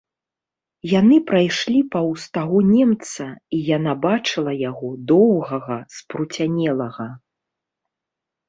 [0.99, 7.07] Яны прайшлі паўз таго немца, і яна бачыла яго, доўгага, спруцянелага.